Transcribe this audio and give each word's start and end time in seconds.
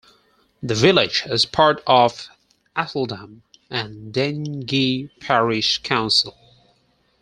The 0.63 0.73
village 0.73 1.21
is 1.27 1.45
part 1.45 1.83
of 1.85 2.27
Asheldham 2.75 3.41
and 3.69 4.11
Dengie 4.11 5.11
Parish 5.19 5.77
Council. 5.83 6.35